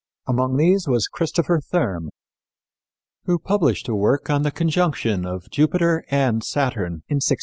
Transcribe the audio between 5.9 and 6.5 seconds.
and